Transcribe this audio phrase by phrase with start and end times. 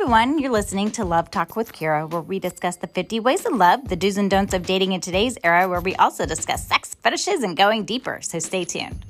[0.00, 0.38] everyone.
[0.38, 3.88] You're listening to Love Talk with Kira, where we discuss the 50 ways of love,
[3.88, 7.42] the do's and don'ts of dating in today's era, where we also discuss sex, fetishes,
[7.42, 8.20] and going deeper.
[8.22, 9.04] So stay tuned.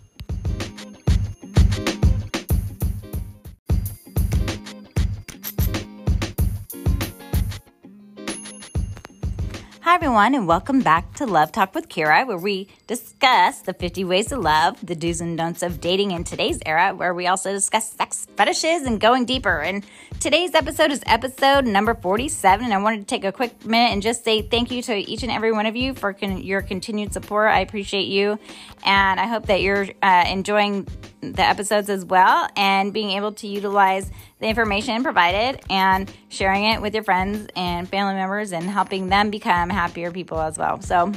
[9.82, 14.04] Hi, everyone, and welcome back to Love Talk with Kira, where we discuss the 50
[14.04, 17.52] ways to love, the do's and don'ts of dating in today's era, where we also
[17.52, 19.60] discuss sex fetishes and going deeper.
[19.60, 19.84] And
[20.20, 22.64] today's episode is episode number 47.
[22.64, 25.22] And I wanted to take a quick minute and just say thank you to each
[25.22, 27.50] and every one of you for con- your continued support.
[27.50, 28.38] I appreciate you.
[28.84, 30.88] And I hope that you're uh, enjoying
[31.20, 36.80] the episodes as well and being able to utilize the information provided and sharing it
[36.80, 40.80] with your friends and family members and helping them become happier people as well.
[40.80, 41.12] So,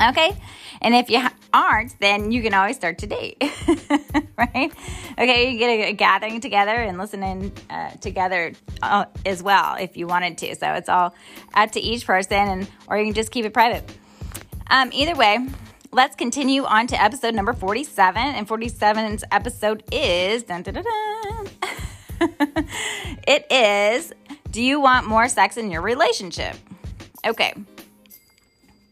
[0.00, 0.36] okay.
[0.80, 3.42] And if you aren't, then you can always start to date,
[4.38, 4.72] right?
[5.18, 9.96] Okay, you get a, a, gathering together and listening uh, together uh, as well if
[9.96, 10.54] you wanted to.
[10.54, 11.14] So it's all
[11.54, 13.90] up to each person, and or you can just keep it private.
[14.68, 15.38] Um, either way,
[15.92, 18.22] let's continue on to episode number 47.
[18.22, 21.48] And 47's episode is dun, dun, dun,
[23.26, 24.12] it is
[24.50, 26.56] Do you want more sex in your relationship?
[27.26, 27.54] Okay.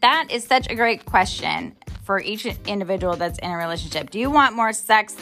[0.05, 4.11] That is such a great question for each individual that's in a relationship.
[4.11, 5.17] Do you want more sex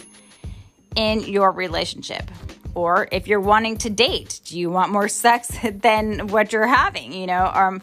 [0.97, 2.29] in your relationship?
[2.75, 7.13] Or if you're wanting to date, do you want more sex than what you're having?
[7.13, 7.81] You know, um,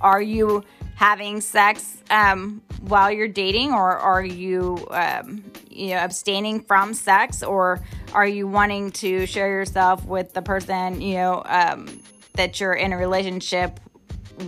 [0.00, 0.64] are you
[0.96, 7.44] having sex um, while you're dating, or are you, um, you know, abstaining from sex,
[7.44, 7.78] or
[8.12, 12.00] are you wanting to share yourself with the person, you know, um,
[12.32, 13.78] that you're in a relationship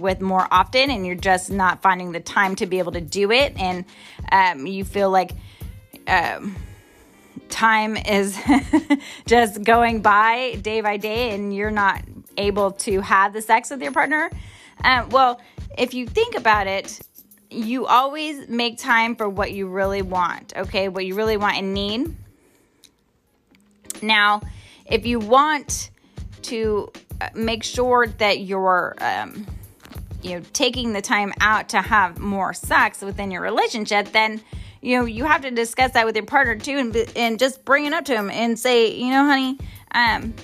[0.00, 3.30] with more often, and you're just not finding the time to be able to do
[3.30, 3.84] it, and
[4.30, 5.32] um, you feel like
[6.06, 6.56] um,
[7.48, 8.38] time is
[9.26, 12.02] just going by day by day, and you're not
[12.36, 14.30] able to have the sex with your partner.
[14.82, 15.40] Um, well,
[15.78, 17.00] if you think about it,
[17.50, 20.88] you always make time for what you really want, okay?
[20.88, 22.16] What you really want and need.
[24.00, 24.40] Now,
[24.86, 25.90] if you want
[26.42, 26.90] to
[27.20, 29.46] uh, make sure that you're, um,
[30.22, 34.40] you know, taking the time out to have more sex within your relationship, then
[34.80, 37.86] you know you have to discuss that with your partner too, and and just bring
[37.86, 39.58] it up to him and say, you know, honey,
[39.92, 40.34] um,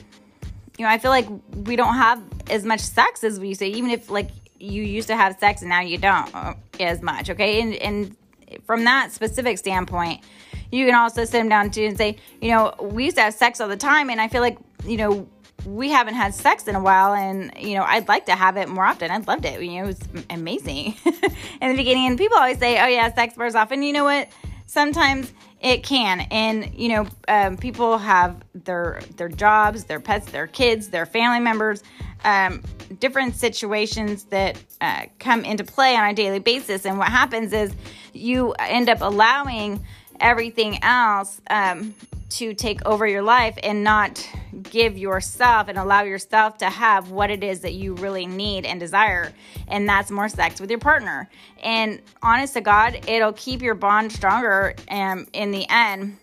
[0.78, 1.26] you know, I feel like
[1.64, 5.08] we don't have as much sex as we used to, even if like you used
[5.08, 7.60] to have sex and now you don't uh, as much, okay?
[7.60, 8.16] And and
[8.64, 10.22] from that specific standpoint,
[10.70, 13.34] you can also sit him down too and say, you know, we used to have
[13.34, 15.28] sex all the time, and I feel like you know
[15.66, 18.68] we haven't had sex in a while, and you know I'd like to have it
[18.68, 19.10] more often.
[19.10, 19.62] I loved it.
[19.62, 23.36] You know, it was amazing in the beginning, and people always say, oh yeah, sex
[23.36, 24.28] wears off, and you know what?
[24.66, 30.46] Sometimes it can, and you know, um, people have their their jobs, their pets, their
[30.46, 31.82] kids, their family members
[32.24, 32.62] um,
[33.00, 36.84] different situations that uh, come into play on a daily basis.
[36.84, 37.72] And what happens is
[38.12, 39.84] you end up allowing
[40.20, 41.94] everything else um,
[42.30, 44.28] to take over your life and not
[44.62, 48.78] give yourself and allow yourself to have what it is that you really need and
[48.78, 49.32] desire.
[49.66, 51.28] And that's more sex with your partner.
[51.62, 54.74] And honest to God, it'll keep your bond stronger.
[54.88, 56.18] And um, in the end,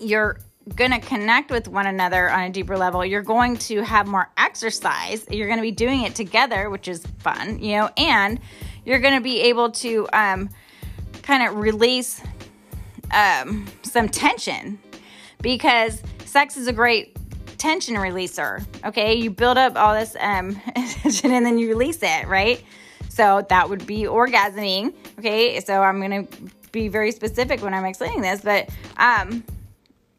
[0.00, 0.38] you're
[0.74, 3.04] going to connect with one another on a deeper level.
[3.04, 5.24] You're going to have more exercise.
[5.30, 8.40] You're going to be doing it together, which is fun, you know, and
[8.84, 10.50] you're going to be able to um,
[11.22, 12.20] kind of release
[13.12, 14.78] um, some tension
[15.42, 17.16] because sex is a great
[17.58, 18.64] tension releaser.
[18.84, 22.64] Okay, you build up all this um, tension and then you release it, right?
[23.08, 24.94] So that would be orgasming.
[25.18, 26.36] Okay, so I'm to
[26.72, 29.44] be very specific when I'm explaining this, but um,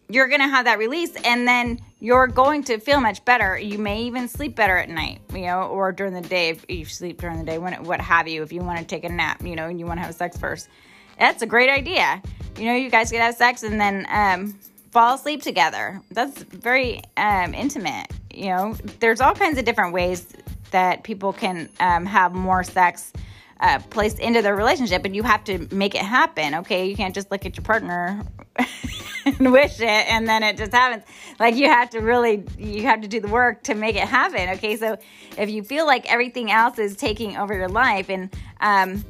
[0.10, 3.58] you're to have that release and then you're going to feel much better.
[3.58, 6.86] You may even sleep better at night, you know, or during the day if you
[6.86, 9.42] sleep during the day, when what have you, if you want to take a nap,
[9.44, 10.70] you know, and you want to have sex first.
[11.18, 12.22] That's a great idea.
[12.58, 14.60] You know, you guys could have sex and then um,
[14.94, 16.00] fall asleep together.
[16.12, 18.08] That's very um, intimate.
[18.32, 20.28] You know, there's all kinds of different ways
[20.70, 23.12] that people can um, have more sex
[23.60, 26.54] uh, placed into their relationship, and you have to make it happen.
[26.56, 28.24] Okay, you can't just look at your partner
[29.26, 31.04] and wish it and then it just happens.
[31.40, 34.50] Like you have to really you have to do the work to make it happen.
[34.50, 34.98] Okay, so
[35.38, 39.04] if you feel like everything else is taking over your life and um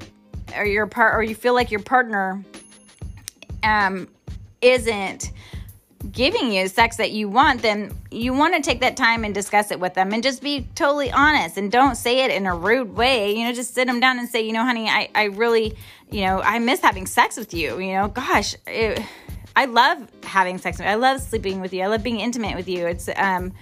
[0.55, 2.43] or your part or you feel like your partner
[3.63, 4.07] um
[4.61, 5.31] isn't
[6.11, 9.71] giving you sex that you want, then you want to take that time and discuss
[9.71, 12.95] it with them and just be totally honest and don't say it in a rude
[12.95, 13.35] way.
[13.35, 15.77] You know, just sit them down and say, you know, honey, I, I really,
[16.11, 17.79] you know, I miss having sex with you.
[17.79, 19.01] You know, gosh, it,
[19.55, 20.81] I love having sex.
[20.81, 21.83] I love sleeping with you.
[21.83, 22.87] I love being intimate with you.
[22.87, 23.53] It's um,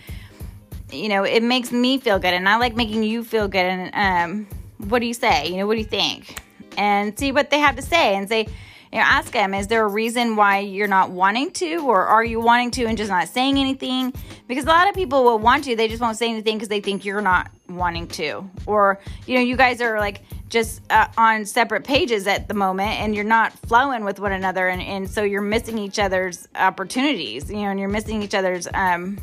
[0.91, 3.65] you know, it makes me feel good, and I like making you feel good.
[3.65, 4.47] And um,
[4.89, 5.47] what do you say?
[5.47, 6.41] You know, what do you think?
[6.77, 8.47] And see what they have to say, and say,
[8.91, 12.23] you know, ask them, is there a reason why you're not wanting to, or are
[12.23, 14.13] you wanting to and just not saying anything?
[14.47, 16.81] Because a lot of people will want to, they just won't say anything because they
[16.81, 20.21] think you're not wanting to, or you know, you guys are like
[20.51, 24.67] just uh, on separate pages at the moment and you're not flowing with one another
[24.67, 28.67] and, and so you're missing each other's opportunities you know and you're missing each other's
[28.73, 29.17] um,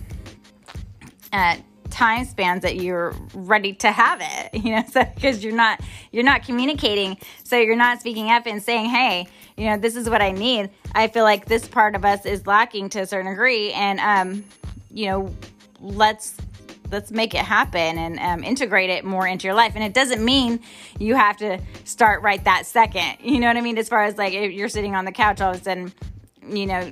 [1.32, 1.54] uh,
[1.90, 5.80] time spans that you're ready to have it you know so because you're not
[6.12, 9.26] you're not communicating so you're not speaking up and saying hey
[9.58, 10.70] you know this is what i need.
[10.94, 14.44] I feel like this part of us is lacking to a certain degree and um
[14.90, 15.34] you know
[15.80, 16.36] let's
[16.90, 19.72] let's make it happen and um, integrate it more into your life.
[19.74, 20.60] And it doesn't mean
[20.98, 23.18] you have to start right that second.
[23.28, 23.76] You know what i mean?
[23.76, 25.92] As far as like if you're sitting on the couch all of a sudden
[26.46, 26.90] you know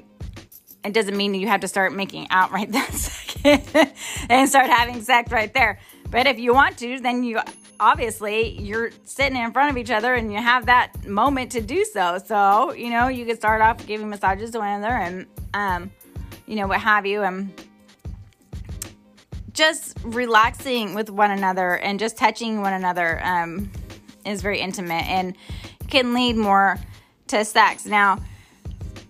[0.85, 3.93] it doesn't mean you have to start making out right that second
[4.29, 5.79] and start having sex right there.
[6.11, 7.41] But if you want to, then you
[7.81, 11.85] obviously you're sitting in front of each other and you have that moment to do
[11.85, 12.19] so.
[12.25, 15.91] So, you know, you could start off giving massages to one another and um,
[16.47, 17.53] you know, what have you and
[19.53, 23.71] just relaxing with one another and just touching one another um,
[24.25, 25.35] is very intimate and
[25.89, 26.79] can lead more
[27.29, 27.87] to sex.
[27.87, 28.21] Now,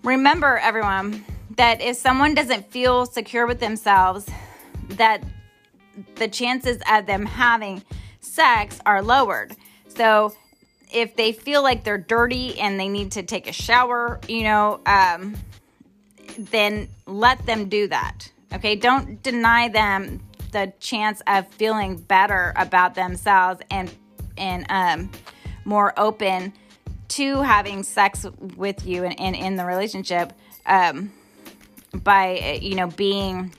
[0.04, 1.24] remember everyone
[1.56, 4.28] that if someone doesn't feel secure with themselves,
[4.90, 5.22] that
[6.16, 7.82] the chances of them having
[8.36, 9.56] sex are lowered.
[9.88, 10.34] So
[10.92, 14.80] if they feel like they're dirty and they need to take a shower, you know,
[14.86, 15.36] um,
[16.38, 18.30] then let them do that.
[18.52, 20.20] Okay, don't deny them
[20.52, 23.92] the chance of feeling better about themselves and
[24.38, 25.10] and um,
[25.64, 26.52] more open
[27.08, 30.32] to having sex with you and, and in the relationship.
[30.66, 31.10] Um,
[31.92, 33.52] by you know being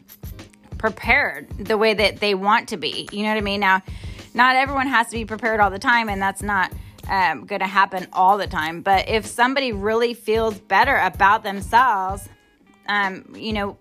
[0.77, 3.07] prepared the way that they want to be.
[3.11, 3.59] You know what I mean?
[3.59, 3.81] Now,
[4.37, 6.71] not everyone has to be prepared all the time, and that's not
[7.09, 8.81] um, going to happen all the time.
[8.81, 12.29] But if somebody really feels better about themselves,
[12.87, 13.77] um, you know,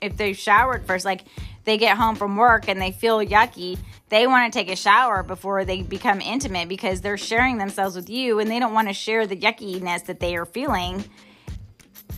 [0.00, 1.24] if they showered first, like
[1.64, 3.78] they get home from work and they feel yucky,
[4.08, 8.08] they want to take a shower before they become intimate because they're sharing themselves with
[8.08, 11.04] you and they don't want to share the yuckiness that they are feeling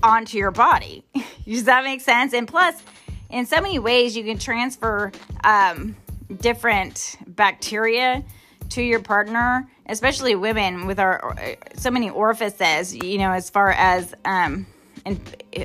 [0.05, 1.05] onto your body.
[1.45, 2.33] Does that make sense?
[2.33, 2.81] And plus,
[3.29, 5.11] in so many ways, you can transfer
[5.43, 5.97] um,
[6.39, 8.25] different bacteria
[8.71, 11.37] to your partner, especially women with our
[11.75, 14.67] so many orifices, you know, as far as um,
[15.05, 15.19] and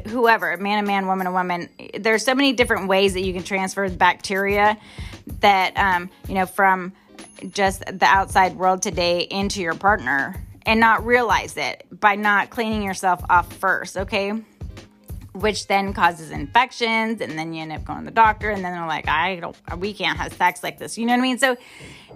[0.07, 1.69] whoever, man, a man, woman, a woman.
[1.99, 4.77] There's so many different ways that you can transfer bacteria
[5.41, 6.93] that um, you know from
[7.51, 12.81] just the outside world today into your partner and not realize it by not cleaning
[12.81, 14.33] yourself off first, okay?
[15.35, 18.73] Which then causes infections, and then you end up going to the doctor, and then
[18.73, 20.97] they're like, I don't, we can't have sex like this.
[20.97, 21.37] You know what I mean?
[21.37, 21.57] So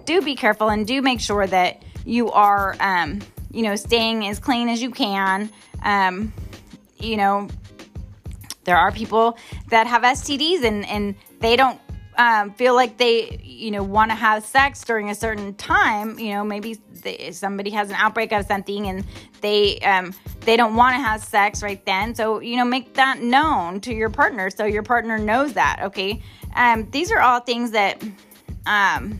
[0.04, 3.20] do be careful and do make sure that you are, um,
[3.52, 5.50] you know, staying as clean as you can.
[5.82, 6.32] Um,
[6.98, 7.48] you know,
[8.64, 9.38] there are people
[9.68, 11.80] that have STDs and, and they don't
[12.20, 16.34] um, feel like they, you know, want to have sex during a certain time, you
[16.34, 19.06] know, maybe they, somebody has an outbreak of something and
[19.40, 22.14] they um, they don't want to have sex right then.
[22.14, 25.80] So you know, make that known to your partner so your partner knows that.
[25.84, 26.22] Okay,
[26.54, 28.02] um, these are all things that
[28.66, 29.18] um,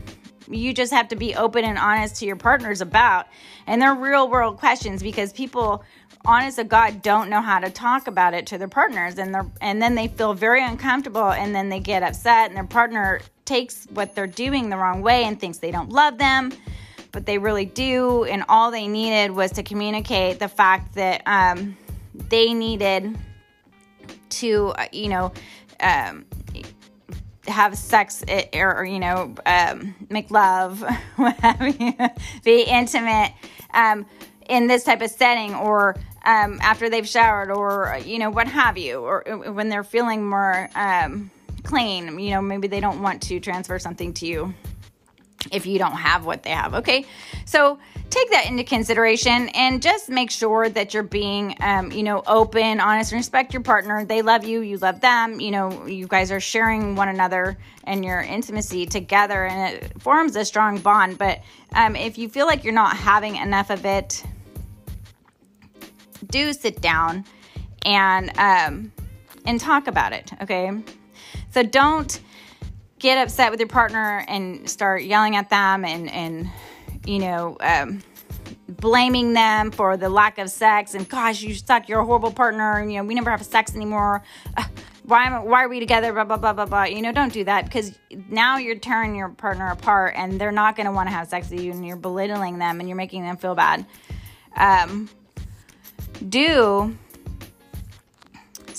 [0.50, 3.26] you just have to be open and honest to your partners about,
[3.66, 5.84] and they're real world questions because people
[6.24, 9.18] honest to God don't know how to talk about it to their partners.
[9.18, 12.64] And they and then they feel very uncomfortable and then they get upset and their
[12.64, 16.52] partner takes what they're doing the wrong way and thinks they don't love them.
[17.12, 18.24] But they really do.
[18.24, 21.76] And all they needed was to communicate the fact that um,
[22.28, 23.18] they needed
[24.30, 25.32] to uh, you know
[25.80, 26.24] um,
[27.46, 30.84] have sex or, you know um, make love
[32.44, 33.32] be intimate
[33.72, 34.06] um,
[34.48, 38.76] in this type of setting or um, after they've showered or you know what have
[38.76, 41.30] you or uh, when they're feeling more um,
[41.62, 44.54] clean you know maybe they don't want to transfer something to you
[45.52, 47.06] if you don't have what they have okay?
[47.44, 47.78] So
[48.10, 52.80] take that into consideration and just make sure that you're being um, you know open
[52.80, 54.04] honest and respect your partner.
[54.04, 58.04] They love you you love them you know you guys are sharing one another and
[58.04, 61.18] your intimacy together and it forms a strong bond.
[61.18, 61.40] But
[61.74, 64.22] um, if you feel like you're not having enough of it
[66.30, 67.24] do sit down
[67.84, 68.92] and um,
[69.46, 70.32] and talk about it.
[70.42, 70.70] Okay,
[71.50, 72.20] so don't
[73.00, 76.48] get upset with your partner and start yelling at them and and
[77.04, 78.02] you know um,
[78.68, 81.88] blaming them for the lack of sex and gosh you suck.
[81.88, 84.22] You're a horrible partner and you know we never have sex anymore.
[84.56, 84.64] Uh,
[85.04, 86.12] why am why are we together?
[86.12, 86.84] Blah blah blah blah blah.
[86.84, 90.76] You know don't do that because now you're tearing your partner apart and they're not
[90.76, 93.22] going to want to have sex with you and you're belittling them and you're making
[93.22, 93.86] them feel bad.
[94.56, 95.08] Um,
[96.28, 96.96] do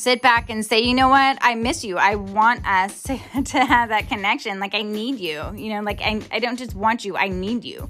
[0.01, 1.37] sit back and say you know what?
[1.41, 1.97] I miss you.
[1.99, 4.59] I want us to, have that connection.
[4.59, 7.63] Like i need you you know like I, I don't just want you i need
[7.63, 7.89] you.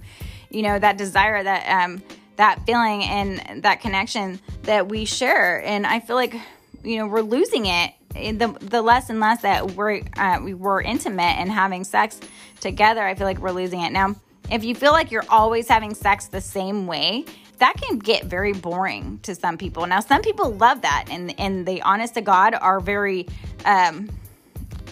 [0.49, 2.03] You know that desire that um
[2.35, 5.63] that feeling and that connection that we share.
[5.63, 6.35] And i feel like
[6.83, 7.93] you know we're losing it.
[8.13, 12.19] The the less and less that we're uh, we were intimate and having sex
[12.59, 13.93] together, I feel like we're losing it.
[13.93, 14.15] Now,
[14.51, 17.23] if you feel like you're always having sex the same way,
[17.61, 19.85] that can get very boring to some people.
[19.85, 23.27] Now, some people love that, and and they, honest to God, are very,
[23.65, 24.09] um,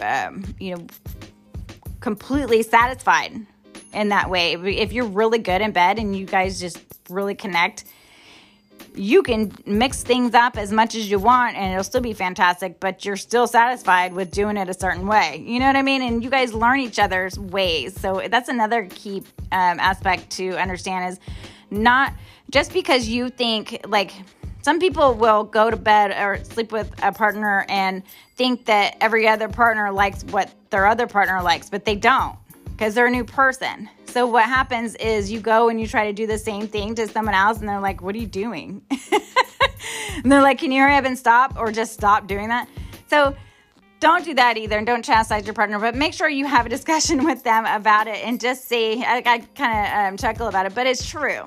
[0.02, 0.88] um, you know,
[2.00, 3.46] completely satisfied
[3.94, 4.54] in that way.
[4.54, 7.86] If you're really good in bed and you guys just really connect
[8.96, 12.80] you can mix things up as much as you want and it'll still be fantastic,
[12.80, 15.44] but you're still satisfied with doing it a certain way.
[15.46, 16.02] You know what I mean?
[16.02, 17.98] And you guys learn each other's ways.
[18.00, 21.20] So that's another key um, aspect to understand is
[21.72, 22.14] not
[22.50, 24.12] just because you think like
[24.62, 28.03] some people will go to bed or sleep with a partner and
[28.36, 32.38] think that every other partner likes what their other partner likes, but they don't
[32.72, 33.89] because they're a new person.
[34.06, 37.08] So what happens is you go and you try to do the same thing to
[37.08, 38.82] someone else, and they're like, "What are you doing?"
[40.24, 42.68] and they're like, "Can you hurry up and stop, or just stop doing that?"
[43.08, 43.36] So
[44.00, 45.77] don't do that either, and don't chastise your partner.
[45.77, 49.03] But make sure you have a discussion with them about it, and just see.
[49.06, 51.44] I, I kind of um, chuckle about it, but it's true.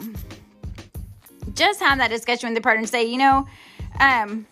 [1.55, 3.47] Just have that discussion with the partner and say, you know,
[4.01, 4.47] um,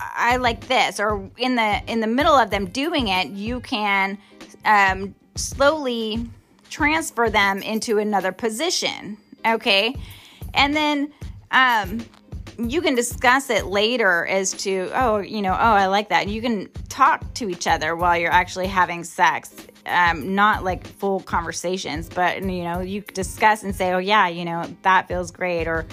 [0.00, 4.18] I like this, or in the in the middle of them doing it, you can
[4.64, 6.28] um, slowly
[6.70, 9.18] transfer them into another position.
[9.44, 9.94] Okay.
[10.54, 11.12] And then
[11.50, 12.04] um,
[12.58, 16.28] you can discuss it later as to, oh, you know, oh, I like that.
[16.28, 19.54] You can talk to each other while you're actually having sex.
[19.84, 24.44] Um, not like full conversations, but you know, you discuss and say, oh, yeah, you
[24.44, 25.66] know, that feels great.
[25.66, 25.86] Or,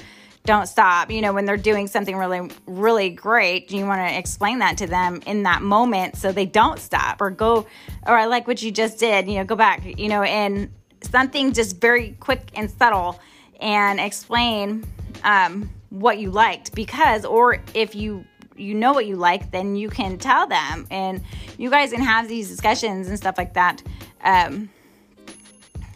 [0.46, 1.12] don't stop.
[1.12, 4.88] You know, when they're doing something really, really great, you want to explain that to
[4.88, 7.67] them in that moment so they don't stop or go,
[8.08, 11.53] or I like what you just did, you know, go back, you know, and something
[11.53, 13.19] just very quick and subtle
[13.60, 14.86] and explain
[15.24, 18.25] um, what you liked because, or if you
[18.60, 21.22] you know what you like, then you can tell them, and
[21.58, 23.82] you guys can have these discussions and stuff like that
[24.24, 24.70] um,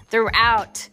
[0.09, 0.89] throughout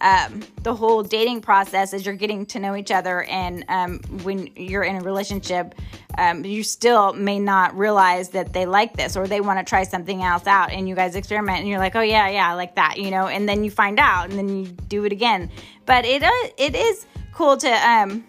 [0.00, 4.48] um, the whole dating process as you're getting to know each other and um, when
[4.56, 5.74] you're in a relationship
[6.16, 9.82] um, you still may not realize that they like this or they want to try
[9.82, 12.74] something else out and you guys experiment and you're like oh yeah yeah i like
[12.76, 15.50] that you know and then you find out and then you do it again.
[15.86, 18.24] But it uh, it is cool to um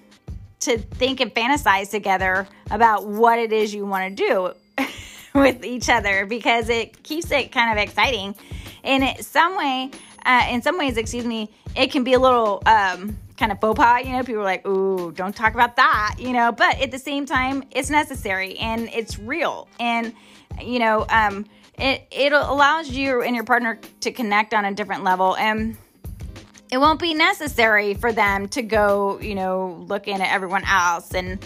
[0.61, 4.85] to think and fantasize together about what it is you want to do
[5.35, 8.35] with each other because it keeps it kind of exciting
[8.83, 9.91] in some way
[10.25, 13.77] uh, in some ways, excuse me, it can be a little um, kind of faux
[13.77, 14.05] pas.
[14.05, 16.51] You know, people are like, "Ooh, don't talk about that," you know.
[16.51, 20.13] But at the same time, it's necessary and it's real, and
[20.61, 21.45] you know, um,
[21.77, 25.75] it it allows you and your partner to connect on a different level, and
[26.71, 31.45] it won't be necessary for them to go, you know, looking at everyone else and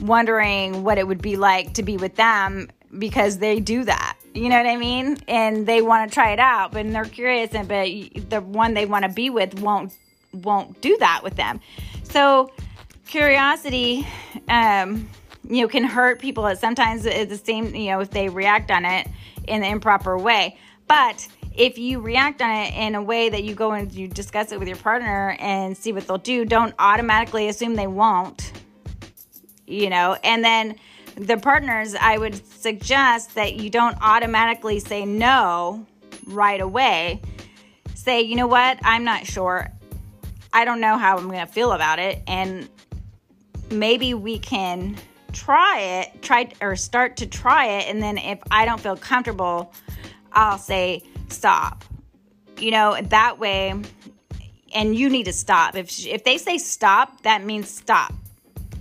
[0.00, 2.68] wondering what it would be like to be with them
[2.98, 4.16] because they do that.
[4.34, 5.16] You know what I mean?
[5.26, 7.88] And they want to try it out, but they're curious and but
[8.28, 9.94] the one they want to be with won't
[10.32, 11.60] won't do that with them.
[12.02, 12.50] So
[13.06, 14.06] curiosity
[14.48, 15.08] um
[15.48, 16.54] you know can hurt people.
[16.56, 19.08] Sometimes it's the same, you know, if they react on it
[19.48, 20.58] in the improper way.
[20.86, 21.26] But
[21.56, 24.58] if you react on it in a way that you go and you discuss it
[24.58, 28.52] with your partner and see what they'll do, don't automatically assume they won't.
[29.66, 30.76] You know, and then
[31.16, 35.86] the partners, I would suggest that you don't automatically say no
[36.26, 37.22] right away.
[37.94, 39.68] Say, you know what, I'm not sure.
[40.52, 42.22] I don't know how I'm going to feel about it.
[42.26, 42.68] And
[43.70, 44.96] maybe we can
[45.32, 47.88] try it, try or start to try it.
[47.88, 49.72] And then if I don't feel comfortable,
[50.32, 51.84] I'll say stop.
[52.58, 53.74] You know, that way,
[54.74, 55.76] and you need to stop.
[55.76, 58.12] If, if they say stop, that means stop.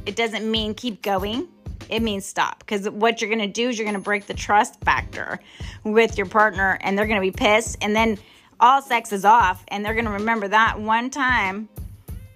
[0.06, 1.48] It doesn't mean keep going
[1.90, 2.60] it means stop.
[2.60, 5.40] Because what you're going to do is you're going to break the trust factor
[5.84, 7.78] with your partner and they're going to be pissed.
[7.82, 8.18] And then
[8.60, 11.70] all sex is off and they're going to remember that one time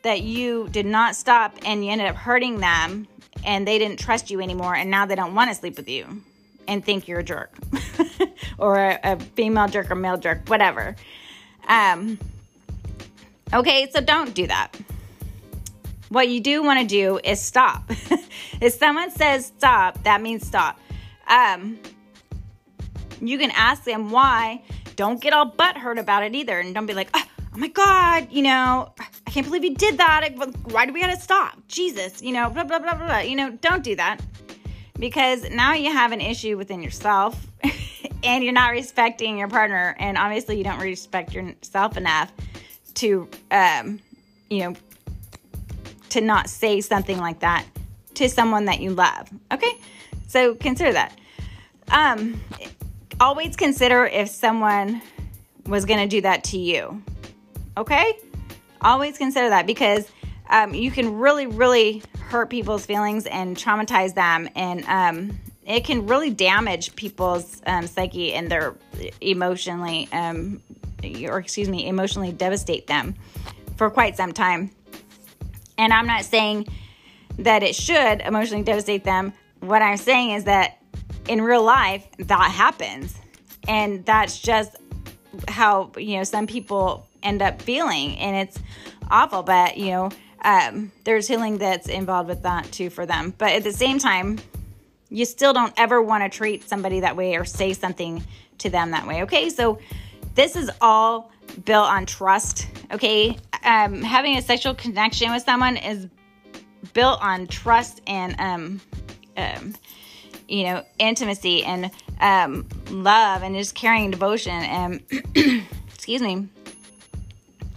[0.03, 3.07] that you did not stop and you ended up hurting them
[3.45, 6.21] and they didn't trust you anymore and now they don't want to sleep with you
[6.69, 7.51] and think you're a jerk
[8.59, 10.95] or a, a, female jerk or male jerk, whatever.
[11.67, 12.19] Um,
[13.51, 14.79] okay, so don't do that.
[16.09, 17.89] What you do want to do is stop.
[18.61, 20.79] if someone says stop, that means stop.
[21.27, 21.79] um,
[23.19, 24.61] you can ask them why.
[24.95, 26.59] Don't get all butt hurt about it either.
[26.59, 27.23] And don't be like, oh,
[27.53, 30.29] oh my God, you know, I can't believe you did that.
[30.65, 31.57] Why do we gotta stop?
[31.67, 33.19] Jesus, you know, blah, blah, blah, blah, blah.
[33.19, 34.21] You know, don't do that
[34.99, 37.47] because now you have an issue within yourself
[38.23, 39.95] and you're not respecting your partner.
[39.97, 42.31] And obviously, you don't respect yourself enough
[42.95, 43.99] to, um,
[44.49, 44.75] you know,
[46.09, 47.65] to not say something like that
[48.15, 49.29] to someone that you love.
[49.51, 49.77] Okay?
[50.27, 51.17] So consider that.
[51.89, 52.41] Um,
[53.19, 55.01] always consider if someone
[55.65, 57.01] was going to do that to you.
[57.77, 58.17] Okay?
[58.81, 60.09] Always consider that because
[60.49, 64.49] um, you can really, really hurt people's feelings and traumatize them.
[64.55, 68.75] And um, it can really damage people's um, psyche and their
[69.21, 70.61] emotionally, um,
[71.23, 73.15] or excuse me, emotionally devastate them
[73.77, 74.71] for quite some time.
[75.77, 76.67] And I'm not saying
[77.37, 79.33] that it should emotionally devastate them.
[79.61, 80.79] What I'm saying is that
[81.27, 83.15] in real life, that happens.
[83.67, 84.75] And that's just
[85.47, 88.17] how, you know, some people end up feeling.
[88.17, 88.59] And it's
[89.11, 90.09] awful, but, you know,
[90.43, 93.33] um, there's healing that's involved with that too for them.
[93.37, 94.39] But at the same time,
[95.09, 98.23] you still don't ever want to treat somebody that way or say something
[98.59, 99.23] to them that way.
[99.23, 99.79] Okay, so
[100.35, 101.31] this is all
[101.65, 102.67] built on trust.
[102.91, 106.07] Okay, um, having a sexual connection with someone is
[106.93, 108.81] built on trust and um,
[109.37, 109.75] um,
[110.47, 115.03] you know intimacy and um, love and just caring devotion and
[115.93, 116.47] excuse me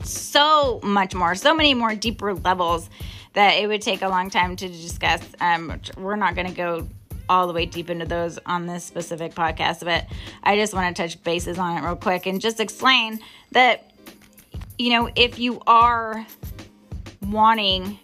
[0.05, 2.89] so much more so many more deeper levels
[3.35, 6.89] that it would take a long time to discuss um, we're not going to go
[7.29, 10.07] all the way deep into those on this specific podcast but
[10.43, 13.19] i just want to touch bases on it real quick and just explain
[13.53, 13.91] that
[14.79, 16.27] you know if you are
[17.29, 17.99] wanting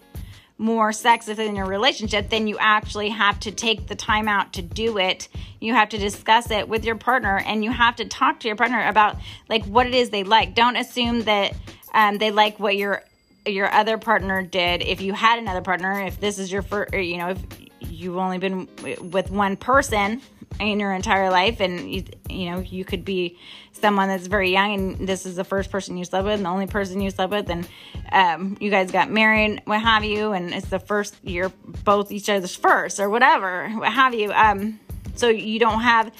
[0.59, 4.61] more sex within your relationship, then you actually have to take the time out to
[4.61, 5.29] do it.
[5.61, 8.57] You have to discuss it with your partner and you have to talk to your
[8.57, 9.15] partner about
[9.47, 10.55] like what it is they like.
[10.55, 11.53] Don't assume that
[11.93, 13.03] um, they like what your
[13.45, 14.81] your other partner did.
[14.81, 17.39] If you had another partner, if this is your first, you know, if
[17.79, 18.67] you've only been
[19.11, 20.21] with one person
[20.59, 23.37] in your entire life and you, you know you could be
[23.71, 26.49] someone that's very young and this is the first person you slept with and the
[26.49, 27.67] only person you slept with and
[28.11, 31.49] um, you guys got married what have you and it's the first you're
[31.85, 34.79] both each other's first or whatever what have you um,
[35.15, 36.11] so you don't have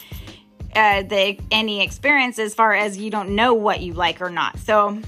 [0.75, 4.57] uh, the any experience as far as you don't know what you like or not
[4.59, 5.01] so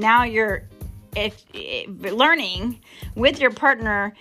[0.00, 0.64] now you're
[1.14, 2.80] if, if learning
[3.14, 4.14] with your partner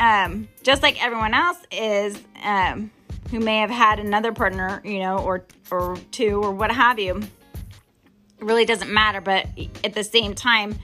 [0.00, 2.90] um, just like everyone else is um,
[3.30, 7.18] who may have had another partner, you know, or or two or what have you.
[7.18, 9.46] It really doesn't matter, but
[9.84, 10.76] at the same time,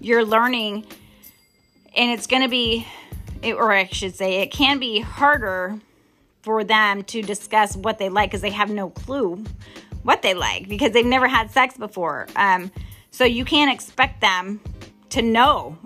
[0.00, 0.84] you're learning
[1.94, 2.86] and it's going to be
[3.44, 5.78] or I should say it can be harder
[6.42, 9.44] for them to discuss what they like because they have no clue
[10.02, 12.26] what they like because they've never had sex before.
[12.34, 12.70] Um,
[13.16, 14.60] so you can't expect them
[15.08, 15.78] to know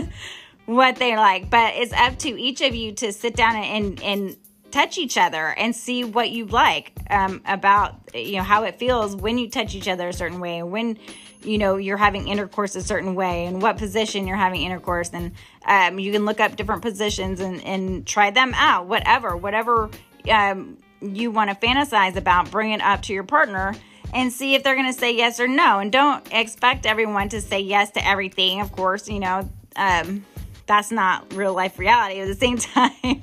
[0.66, 4.36] what they like, but it's up to each of you to sit down and, and
[4.70, 9.16] touch each other and see what you like um, about you know how it feels
[9.16, 10.98] when you touch each other a certain way when
[11.42, 15.32] you know you're having intercourse a certain way and what position you're having intercourse and
[15.66, 19.88] um, you can look up different positions and, and try them out whatever whatever
[20.30, 23.74] um, you want to fantasize about bring it up to your partner
[24.14, 25.78] and see if they're going to say yes or no.
[25.78, 28.60] And don't expect everyone to say yes to everything.
[28.60, 30.24] Of course you know um,
[30.66, 33.22] that's not real life reality at the same time.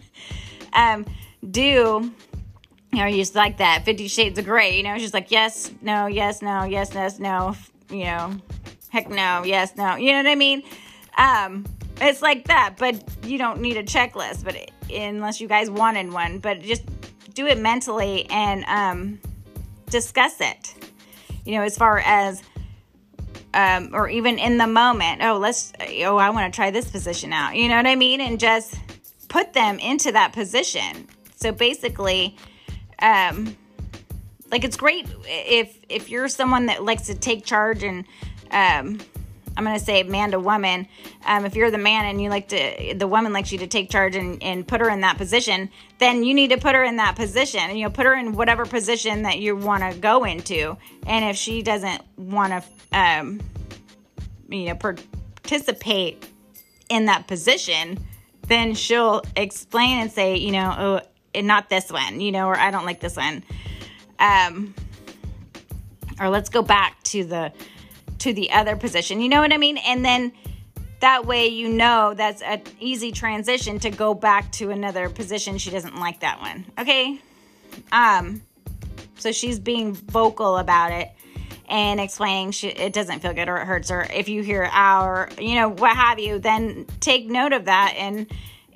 [0.73, 1.05] Um,
[1.49, 2.11] do
[2.95, 6.07] you know, just like that, Fifty Shades of Grey, you know, she's like, yes, no,
[6.07, 7.55] yes, no, yes, yes, no,
[7.89, 8.37] you know,
[8.89, 10.63] heck no, yes, no, you know what I mean?
[11.17, 11.65] Um,
[11.99, 16.11] it's like that, but you don't need a checklist, but it, unless you guys wanted
[16.11, 16.83] one, but just
[17.33, 19.19] do it mentally and um,
[19.87, 20.75] discuss it,
[21.45, 22.41] you know, as far as,
[23.53, 27.33] um, or even in the moment, oh, let's, oh, I want to try this position
[27.33, 28.21] out, you know what I mean?
[28.21, 28.75] And just
[29.27, 32.35] put them into that position so basically,
[33.01, 33.55] um,
[34.51, 38.05] like it's great if if you're someone that likes to take charge and
[38.51, 38.99] um,
[39.57, 40.87] I'm gonna say man to woman.
[41.25, 43.89] Um, if you're the man and you like to, the woman likes you to take
[43.89, 46.97] charge and, and put her in that position, then you need to put her in
[46.97, 47.61] that position.
[47.61, 50.77] And you know, put her in whatever position that you want to go into.
[51.07, 53.41] And if she doesn't want to, um,
[54.49, 56.27] you know, participate
[56.89, 57.97] in that position,
[58.47, 61.01] then she'll explain and say, you know,
[61.35, 63.43] oh, not this one, you know, or I don't like this one.
[64.19, 64.73] Um,
[66.19, 67.51] or let's go back to the
[68.19, 69.21] to the other position.
[69.21, 69.77] You know what I mean?
[69.77, 70.31] And then
[70.99, 75.57] that way you know that's an easy transition to go back to another position.
[75.57, 76.65] She doesn't like that one.
[76.79, 77.19] Okay?
[77.91, 78.41] Um,
[79.17, 81.11] so she's being vocal about it
[81.67, 85.29] and explaining she, it doesn't feel good or it hurts, or if you hear our
[85.39, 88.27] you know what have you, then take note of that and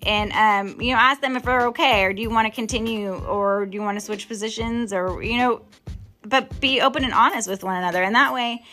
[0.03, 3.13] and um, you know ask them if they're okay or do you want to continue
[3.13, 5.61] or do you want to switch positions or you know
[6.23, 8.63] but be open and honest with one another and that way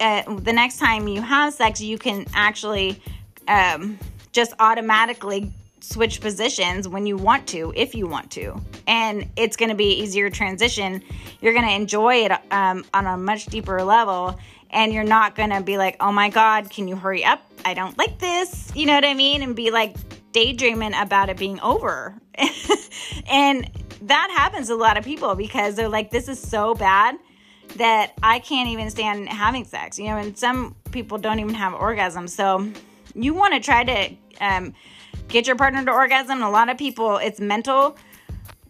[0.00, 3.00] uh, the next time you have sex you can actually
[3.48, 3.98] um,
[4.32, 8.60] just automatically switch positions when you want to, if you want to.
[8.86, 11.02] And it's going to be easier transition.
[11.40, 14.38] You're going to enjoy it um, on a much deeper level.
[14.70, 17.42] And you're not going to be like, oh my God, can you hurry up?
[17.64, 18.70] I don't like this.
[18.74, 19.42] You know what I mean?
[19.42, 19.96] And be like
[20.32, 22.14] daydreaming about it being over.
[23.28, 23.68] and
[24.02, 27.16] that happens to a lot of people because they're like, this is so bad
[27.76, 29.98] that I can't even stand having sex.
[29.98, 32.30] You know, and some people don't even have orgasms.
[32.30, 32.68] So
[33.14, 34.74] you want to try to um,
[35.28, 36.42] get your partner to orgasm.
[36.42, 37.96] A lot of people, it's mental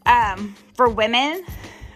[0.07, 1.45] um, for women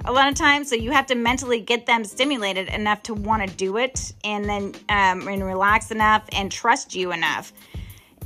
[0.04, 0.68] a lot of times.
[0.68, 4.44] So you have to mentally get them stimulated enough to want to do it and
[4.44, 7.52] then um, and relax enough and trust you enough.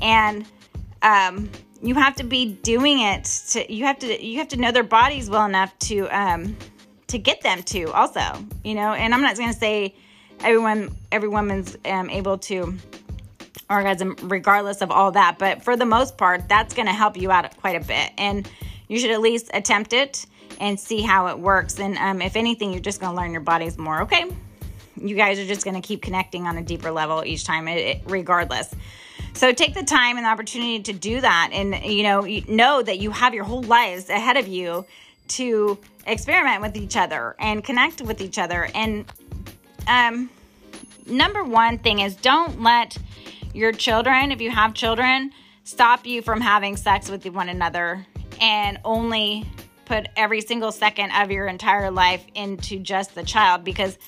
[0.01, 0.45] And
[1.03, 1.51] um,
[1.83, 4.83] you have to be doing it to you have to you have to know their
[4.83, 6.57] bodies well enough to um,
[7.09, 8.23] to get them to also
[8.64, 9.94] you know and i'm not going to say
[10.40, 12.79] everyone every woman's um, able to
[13.71, 15.38] orgasm regardless of all that.
[15.38, 18.12] But for the most part, that's going to help you out quite a bit.
[18.18, 18.49] And
[18.88, 20.27] you should at least attempt it
[20.61, 21.79] and see how it works.
[21.79, 24.27] And um, if anything, you're just going to learn your bodies more, okay?
[24.97, 28.03] You guys are just going to keep connecting on a deeper level each time, it,
[28.07, 28.75] regardless.
[29.35, 32.99] So take the time and the opportunity to do that, and you know, know that
[32.99, 34.85] you have your whole lives ahead of you
[35.29, 38.69] to experiment with each other and connect with each other.
[38.75, 39.05] And
[39.87, 40.31] um,
[41.07, 42.97] number one thing is don't let
[43.55, 45.33] your children, if you have children,
[45.64, 48.07] stop you from having sex with one another
[48.41, 49.47] and only
[49.85, 53.99] put every single second of your entire life into just the child because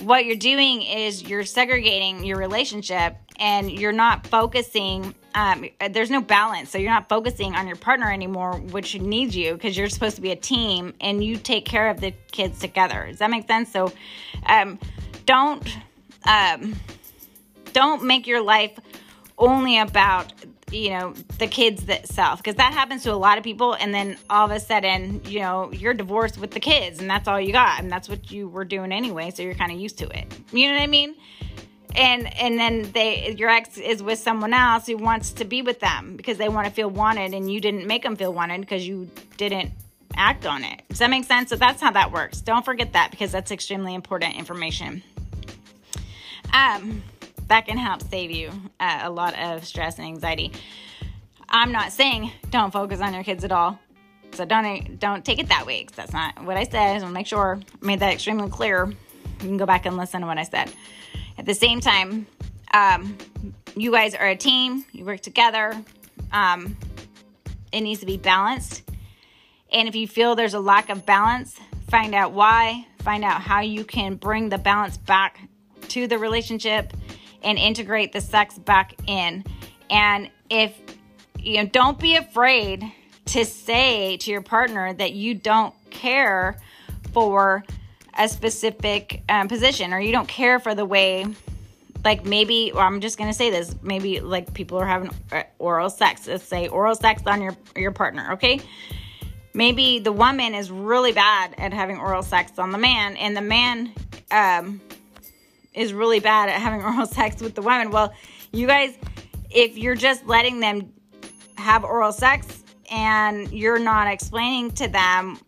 [0.00, 6.20] what you're doing is you're segregating your relationship and you're not focusing um, there's no
[6.20, 10.16] balance so you're not focusing on your partner anymore which needs you because you're supposed
[10.16, 13.06] to be a team and you take care of the kids together.
[13.08, 13.70] Does that make sense?
[13.70, 13.92] So
[14.46, 14.78] um,
[15.26, 15.66] don't
[16.24, 16.74] um,
[17.72, 18.78] don't make your life
[19.38, 20.32] only about
[20.70, 24.16] you know the kids itself because that happens to a lot of people and then
[24.30, 27.52] all of a sudden you know you're divorced with the kids and that's all you
[27.52, 30.32] got and that's what you were doing anyway so you're kind of used to it.
[30.50, 31.14] You know what i mean
[31.94, 35.80] and and then they your ex is with someone else who wants to be with
[35.80, 38.86] them because they want to feel wanted and you didn't make them feel wanted because
[38.86, 39.72] you didn't
[40.14, 43.10] act on it does that make sense so that's how that works don't forget that
[43.10, 45.02] because that's extremely important information
[46.52, 47.02] um
[47.52, 48.50] that can help save you
[48.80, 50.52] uh, a lot of stress and anxiety.
[51.50, 53.78] I'm not saying don't focus on your kids at all.
[54.32, 56.76] So don't don't take it that way because that's not what I said.
[56.76, 58.86] I want to make sure I made that extremely clear.
[58.86, 60.72] You can go back and listen to what I said.
[61.42, 62.28] At the same time,
[62.72, 63.18] um,
[63.74, 64.84] you guys are a team.
[64.92, 65.74] You work together.
[66.30, 66.76] Um,
[67.72, 68.84] it needs to be balanced.
[69.72, 72.86] And if you feel there's a lack of balance, find out why.
[73.00, 75.40] Find out how you can bring the balance back
[75.88, 76.92] to the relationship
[77.42, 79.42] and integrate the sex back in.
[79.90, 80.78] And if
[81.40, 82.84] you know, don't be afraid
[83.24, 86.60] to say to your partner that you don't care
[87.12, 87.64] for
[88.18, 91.26] a specific um, position or you don't care for the way
[92.04, 95.88] like maybe well, i'm just to say this maybe like people are having uh, oral
[95.88, 98.60] sex let's say oral sex on your your partner okay?
[99.54, 103.42] Maybe the woman is really bad at having oral sex on the man and the
[103.42, 103.92] man
[104.30, 104.80] um,
[105.74, 107.90] is really bad at having oral sex with the woman.
[107.90, 108.14] Well,
[108.52, 108.96] you guys,
[109.50, 110.92] if you're just letting them
[111.56, 115.38] have oral sex and you're not explaining to them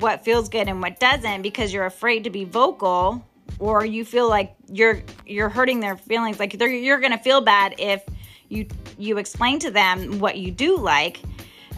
[0.00, 3.24] what feels good and what doesn't because you're afraid to be vocal
[3.58, 8.02] or you feel like you're you're hurting their feelings like you're to feel bad if
[8.48, 8.66] you
[8.98, 11.20] you explain to them what you do like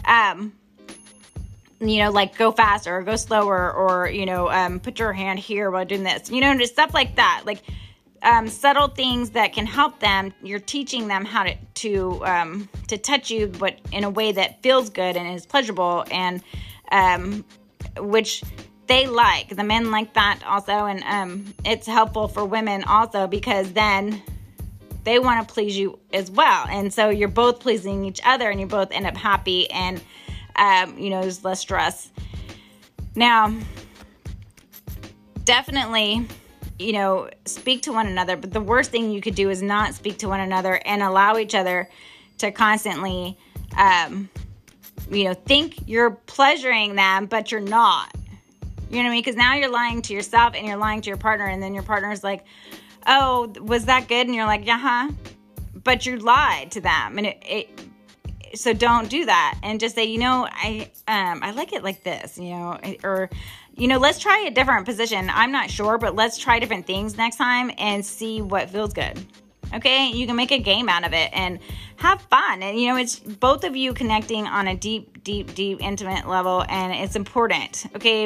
[0.05, 0.53] um
[1.81, 5.39] you know, like go faster or go slower or, you know, um, put your hand
[5.39, 7.43] here while doing this, you know, just stuff like that.
[7.45, 7.61] Like
[8.21, 10.33] um, subtle things that can help them.
[10.43, 14.61] You're teaching them how to, to, um, to touch you, but in a way that
[14.61, 16.43] feels good and is pleasurable and,
[16.91, 17.45] um,
[17.99, 18.43] which
[18.87, 19.55] they like.
[19.55, 20.85] The men like that also.
[20.85, 24.21] And, um, it's helpful for women also because then
[25.03, 26.65] they want to please you as well.
[26.69, 30.01] And so you're both pleasing each other and you both end up happy and,
[30.55, 32.11] um, you know, there's less stress.
[33.15, 33.53] Now,
[35.45, 36.27] definitely,
[36.77, 39.93] you know, speak to one another, but the worst thing you could do is not
[39.93, 41.89] speak to one another and allow each other
[42.39, 43.37] to constantly,
[43.77, 44.29] um,
[45.09, 48.13] you know, think you're pleasuring them, but you're not.
[48.89, 49.21] You know what I mean?
[49.21, 51.83] Because now you're lying to yourself and you're lying to your partner, and then your
[51.83, 52.43] partner's like,
[53.05, 55.11] "Oh, was that good?" And you're like, "Yeah, huh."
[55.83, 57.79] But you lied to them, and it, it
[58.55, 62.03] so don't do that and just say you know i um i like it like
[62.03, 63.29] this you know or
[63.75, 67.17] you know let's try a different position i'm not sure but let's try different things
[67.17, 69.23] next time and see what feels good
[69.73, 70.07] okay?
[70.07, 71.59] You can make a game out of it and
[71.97, 72.63] have fun.
[72.63, 76.63] And you know it's both of you connecting on a deep deep deep intimate level
[76.67, 78.25] and it's important okay?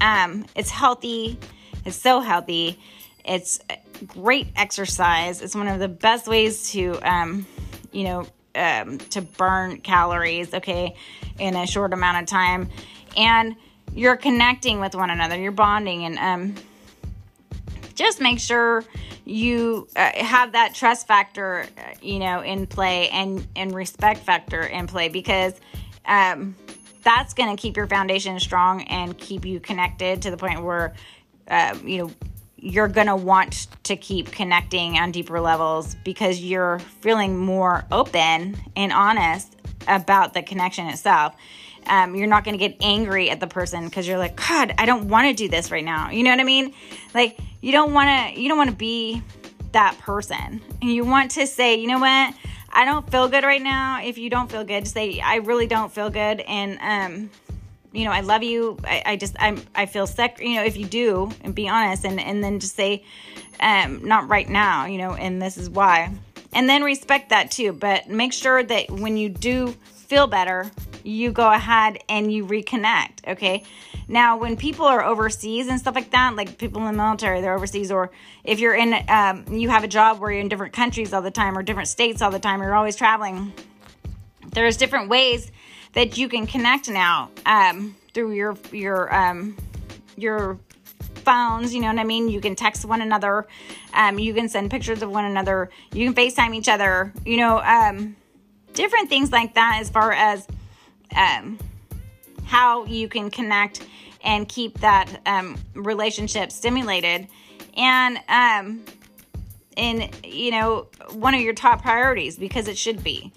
[0.00, 1.38] Um it's healthy.
[1.84, 2.80] It's so healthy.
[3.24, 3.60] It's
[4.06, 5.42] great exercise.
[5.42, 7.46] It's one of the best ways to um
[7.92, 10.96] you know um, to burn calories okay
[11.38, 12.70] in a short amount of time.
[13.16, 13.56] And
[13.94, 15.38] you're connecting with one another.
[15.38, 16.62] You're bonding and um
[17.96, 18.84] just make sure
[19.24, 24.62] you uh, have that trust factor, uh, you know, in play and and respect factor
[24.62, 25.54] in play because
[26.06, 26.54] um,
[27.02, 30.94] that's going to keep your foundation strong and keep you connected to the point where
[31.48, 32.12] uh, you know
[32.56, 38.56] you're going to want to keep connecting on deeper levels because you're feeling more open
[38.74, 39.54] and honest
[39.86, 41.34] about the connection itself.
[41.86, 44.86] Um, you're not going to get angry at the person because you're like, God, I
[44.86, 46.10] don't want to do this right now.
[46.10, 46.74] You know what I mean?
[47.14, 49.20] Like, you don't want to, you don't want to be
[49.72, 50.60] that person.
[50.80, 52.32] And you want to say, you know what?
[52.70, 54.00] I don't feel good right now.
[54.04, 56.38] If you don't feel good, say, I really don't feel good.
[56.42, 57.30] And, um,
[57.90, 58.78] you know, I love you.
[58.84, 60.38] I, I just, I'm, I feel sick.
[60.40, 63.02] You know, if you do, and be honest, and and then just say,
[63.58, 64.86] um, not right now.
[64.86, 66.12] You know, and this is why.
[66.52, 67.72] And then respect that too.
[67.72, 69.74] But make sure that when you do
[70.06, 70.70] feel better,
[71.06, 73.26] you go ahead and you reconnect.
[73.28, 73.62] Okay.
[74.08, 77.54] Now, when people are overseas and stuff like that, like people in the military, they're
[77.54, 78.10] overseas, or
[78.44, 81.30] if you're in, um, you have a job where you're in different countries all the
[81.30, 83.52] time or different states all the time, you're always traveling.
[84.52, 85.50] There's different ways
[85.92, 89.56] that you can connect now um, through your your um,
[90.16, 90.58] your
[91.24, 91.74] phones.
[91.74, 92.28] You know what I mean?
[92.28, 93.46] You can text one another.
[93.94, 95.70] Um, you can send pictures of one another.
[95.92, 97.12] You can FaceTime each other.
[97.24, 98.16] You know, um,
[98.72, 100.46] different things like that as far as
[101.14, 101.58] um,
[102.44, 103.86] how you can connect
[104.24, 107.28] and keep that um, relationship stimulated.
[107.76, 108.84] And um,
[109.76, 113.32] in you know one of your top priorities because it should be.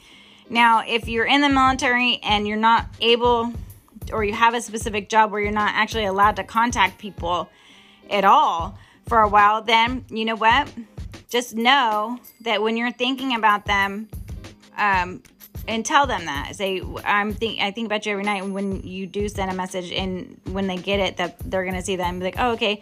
[0.49, 3.53] Now if you're in the military and you're not able
[4.12, 7.49] or you have a specific job where you're not actually allowed to contact people
[8.10, 8.77] at all
[9.08, 10.71] for a while then you know what?
[11.29, 14.10] Just know that when you're thinking about them
[14.77, 15.21] um,
[15.69, 16.55] and tell them that.
[16.55, 18.43] Say, I'm think I think about you every night.
[18.43, 21.82] and When you do send a message, and when they get it, that they're gonna
[21.82, 22.82] see that and be like, oh, okay,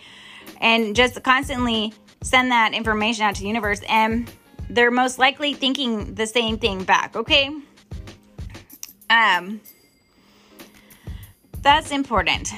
[0.61, 4.31] and just constantly send that information out to the universe, and
[4.69, 7.15] they're most likely thinking the same thing back.
[7.15, 7.51] Okay.
[9.09, 9.61] Um,
[11.61, 12.51] that's important,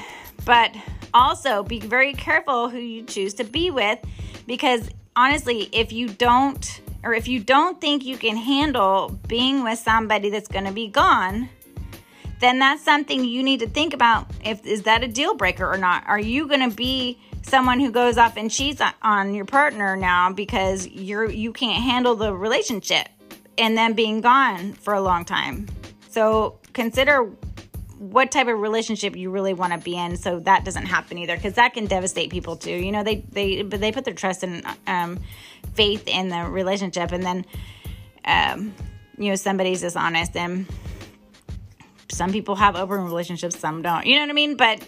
[0.44, 0.74] but
[1.12, 3.98] also be very careful who you choose to be with,
[4.46, 9.78] because honestly, if you don't or if you don't think you can handle being with
[9.78, 11.48] somebody that's going to be gone,
[12.40, 15.76] then that's something you need to think about if is that a deal breaker or
[15.76, 16.04] not?
[16.06, 20.32] Are you going to be someone who goes off and cheats on your partner now
[20.32, 23.08] because you're you can't handle the relationship
[23.58, 25.66] and then being gone for a long time?
[26.08, 27.30] So consider
[28.00, 31.36] what type of relationship you really want to be in so that doesn't happen either
[31.36, 34.42] because that can devastate people too you know they they but they put their trust
[34.42, 35.20] in um,
[35.80, 37.46] faith in the relationship and then
[38.26, 38.74] um,
[39.16, 40.66] you know somebody's dishonest and
[42.10, 44.04] some people have open relationships some don't.
[44.04, 44.56] You know what i mean?
[44.56, 44.86] But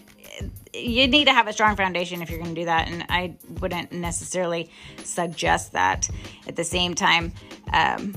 [0.74, 3.34] you need to have a strong foundation if you're going to do that and i
[3.60, 4.70] wouldn't necessarily
[5.02, 6.10] suggest that.
[6.46, 7.32] At the same time
[7.72, 8.14] um,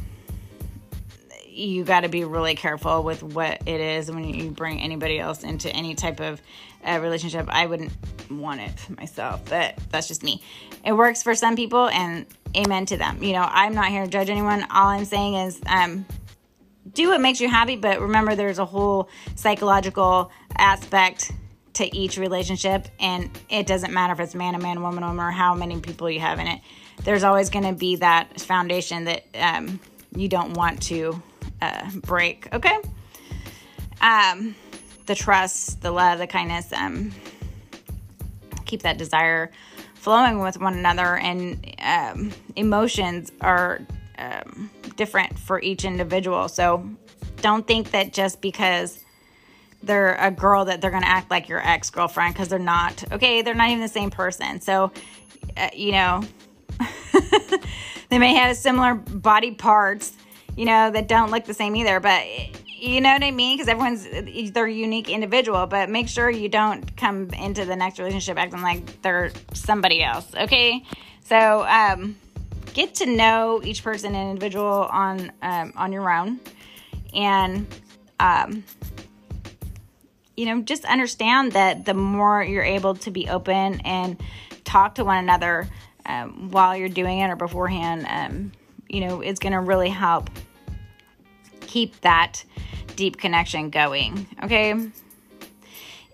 [1.55, 5.43] you got to be really careful with what it is when you bring anybody else
[5.43, 6.41] into any type of
[6.83, 7.47] uh, relationship.
[7.49, 7.91] I wouldn't
[8.29, 10.41] want it myself, but that's just me.
[10.83, 13.23] It works for some people, and amen to them.
[13.23, 14.63] You know, I'm not here to judge anyone.
[14.69, 16.05] All I'm saying is, um,
[16.93, 21.31] do what makes you happy, but remember there's a whole psychological aspect
[21.73, 25.31] to each relationship, and it doesn't matter if it's man to man, woman woman, or
[25.31, 26.61] how many people you have in it.
[27.03, 29.79] There's always going to be that foundation that um,
[30.15, 31.21] you don't want to
[31.65, 32.53] uh, break.
[32.53, 32.77] Okay.
[34.01, 34.55] Um,
[35.05, 36.71] the trust, the love, the kindness.
[36.73, 37.11] Um,
[38.65, 39.51] keep that desire
[39.95, 43.81] flowing with one another, and um, emotions are
[44.17, 46.47] um, different for each individual.
[46.47, 46.87] So
[47.41, 49.03] don't think that just because
[49.83, 53.03] they're a girl that they're going to act like your ex girlfriend because they're not.
[53.11, 54.61] Okay, they're not even the same person.
[54.61, 54.91] So,
[55.57, 56.23] uh, you know,
[58.09, 60.13] they may have similar body parts
[60.55, 61.99] you know, that don't look the same either.
[61.99, 62.23] But
[62.77, 63.57] you know what I mean?
[63.57, 68.37] Because everyone's they're unique individual, but make sure you don't come into the next relationship
[68.37, 70.33] acting like they're somebody else.
[70.35, 70.83] Okay,
[71.21, 72.15] so um,
[72.73, 76.39] get to know each person and individual on um, on your own,
[77.13, 77.65] and
[78.19, 78.63] um,
[80.35, 84.21] you know just understand that the more you're able to be open and
[84.63, 85.67] talk to one another
[86.05, 88.51] um, while you're doing it or beforehand, um,
[88.89, 90.29] you know, it's going to really help
[91.61, 92.43] keep that
[92.95, 94.27] deep connection going.
[94.43, 94.89] Okay.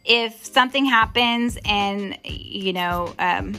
[0.03, 3.53] If something happens and, you know, um,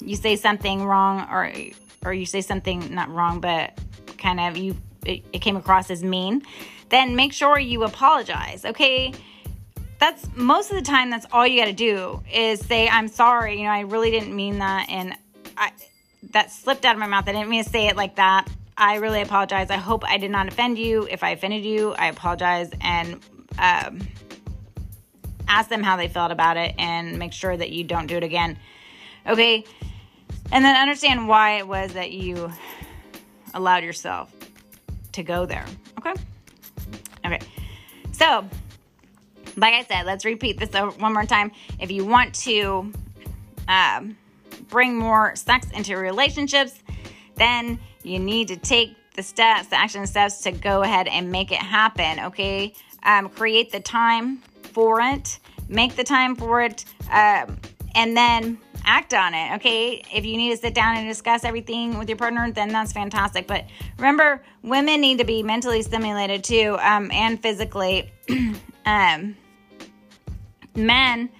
[0.00, 1.52] you say something wrong or,
[2.04, 3.78] or you say something not wrong, but
[4.18, 4.76] kind of you,
[5.06, 6.42] it, it came across as mean,
[6.90, 8.64] then make sure you apologize.
[8.64, 9.12] Okay
[9.98, 13.58] that's most of the time that's all you got to do is say i'm sorry
[13.58, 15.16] you know i really didn't mean that and
[15.56, 15.72] i
[16.32, 18.96] that slipped out of my mouth i didn't mean to say it like that I
[18.96, 19.70] really apologize.
[19.70, 21.08] I hope I did not offend you.
[21.10, 23.20] If I offended you, I apologize and
[23.58, 24.06] um,
[25.48, 28.22] ask them how they felt about it and make sure that you don't do it
[28.22, 28.58] again.
[29.26, 29.64] Okay.
[30.52, 32.52] And then understand why it was that you
[33.54, 34.30] allowed yourself
[35.12, 35.64] to go there.
[35.98, 36.14] Okay.
[37.24, 37.40] Okay.
[38.12, 38.46] So,
[39.56, 41.50] like I said, let's repeat this one more time.
[41.80, 42.92] If you want to
[43.68, 44.18] um,
[44.68, 46.78] bring more sex into your relationships,
[47.36, 51.50] then you need to take the steps, the action steps to go ahead and make
[51.50, 52.20] it happen.
[52.26, 52.72] Okay.
[53.02, 57.56] Um, create the time for it, make the time for it, um,
[57.94, 59.54] and then act on it.
[59.56, 60.02] Okay.
[60.12, 63.46] If you need to sit down and discuss everything with your partner, then that's fantastic.
[63.46, 63.64] But
[63.96, 68.12] remember, women need to be mentally stimulated too, um, and physically.
[68.86, 69.36] um,
[70.74, 71.30] men,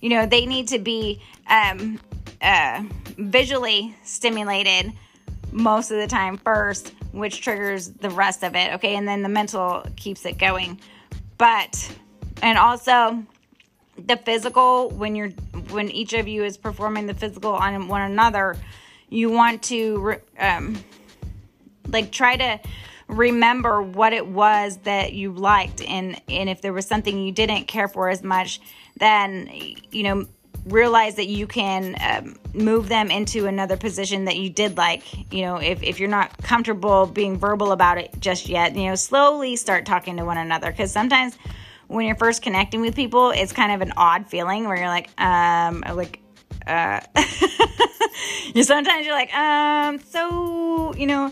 [0.00, 2.00] you know, they need to be um,
[2.44, 2.82] uh,
[3.16, 4.92] visually stimulated
[5.50, 8.74] most of the time first, which triggers the rest of it.
[8.74, 8.96] Okay.
[8.96, 10.80] And then the mental keeps it going.
[11.38, 11.96] But,
[12.42, 13.24] and also
[13.96, 15.30] the physical, when you're,
[15.70, 18.56] when each of you is performing the physical on one another,
[19.08, 20.76] you want to, um,
[21.88, 22.60] like try to
[23.06, 27.66] remember what it was that you liked and and if there was something you didn't
[27.66, 28.60] care for as much
[28.96, 29.46] then
[29.90, 30.26] you know
[30.66, 35.32] realize that you can um, move them into another position that you did like.
[35.32, 38.94] You know, if, if you're not comfortable being verbal about it just yet, you know,
[38.94, 40.70] slowly start talking to one another.
[40.70, 41.36] Because sometimes
[41.88, 45.08] when you're first connecting with people, it's kind of an odd feeling where you're like,
[45.20, 46.20] um, like,
[46.66, 47.00] uh,
[48.54, 51.30] you sometimes you're like, um, so, you know,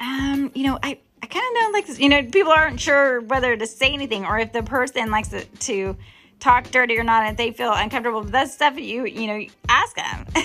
[0.00, 3.20] um, you know, I, I kind of don't like this, you know, people aren't sure
[3.20, 5.96] whether to say anything or if the person likes to, to
[6.40, 9.96] talk dirty or not and they feel uncomfortable with that stuff you you know ask
[9.96, 10.26] them.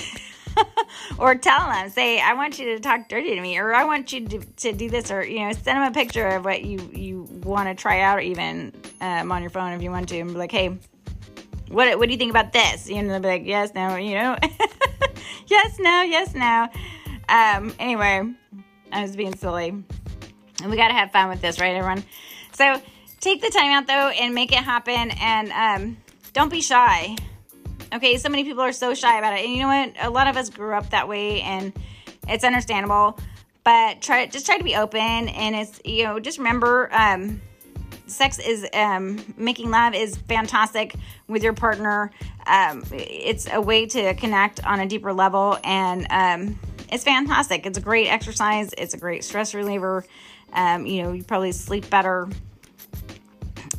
[1.17, 4.12] Or tell them say i want you to talk dirty to me or i want
[4.12, 6.80] you to, to do this or you know send them a picture of what you
[6.93, 10.19] you want to try out or even um, on your phone if you want to
[10.19, 10.77] and be like hey
[11.71, 12.89] what, what do you think about this?
[12.89, 14.38] You know they'll be like yes no you know?
[15.47, 16.67] Yes no yes no.
[17.30, 18.34] Um anyway
[18.91, 19.69] i was being silly.
[19.69, 22.04] And we got to have fun with this right everyone?
[22.54, 22.82] So
[23.21, 25.97] take the time out though and make it happen and um,
[26.34, 27.15] don't be shy.
[27.93, 29.45] Okay, so many people are so shy about it.
[29.45, 29.93] And you know what?
[30.01, 31.71] A lot of us grew up that way and
[32.27, 33.19] it's understandable.
[33.63, 37.41] But try just try to be open and it's you know, just remember um
[38.07, 40.95] sex is um, making love is fantastic
[41.27, 42.12] with your partner.
[42.45, 46.60] Um, it's a way to connect on a deeper level, and um,
[46.91, 47.65] it's fantastic.
[47.65, 48.73] It's a great exercise.
[48.77, 50.03] It's a great stress reliever.
[50.51, 52.27] Um, you know, you probably sleep better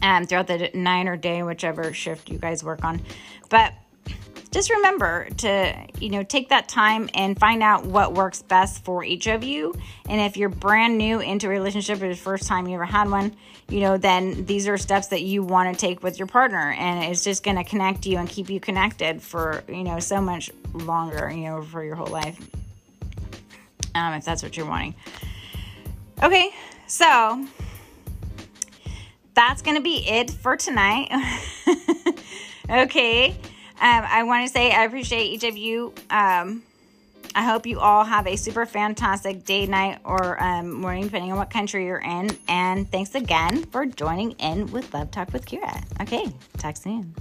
[0.03, 3.01] um, throughout the night or day, whichever shift you guys work on.
[3.49, 3.73] But
[4.53, 9.03] just remember to you know take that time and find out what works best for
[9.03, 9.75] each of you.
[10.09, 13.11] And if you're brand new into a relationship or the first time you ever had
[13.11, 13.35] one
[13.69, 16.73] you know then these are steps that you want to take with your partner.
[16.73, 20.21] And it's just going to connect you and keep you connected for you know so
[20.21, 22.39] much longer you know for your whole life
[23.95, 24.95] um, if that's what you're wanting.
[26.23, 26.51] Okay
[26.87, 27.47] so
[29.35, 31.09] that's going to be it for tonight.
[32.71, 33.29] okay.
[33.29, 35.93] Um, I want to say I appreciate each of you.
[36.11, 36.63] Um,
[37.35, 41.39] I hope you all have a super fantastic day, night, or um, morning, depending on
[41.39, 42.31] what country you're in.
[42.47, 45.83] And thanks again for joining in with Love Talk with Kira.
[46.03, 46.27] Okay,
[46.59, 47.15] talk soon.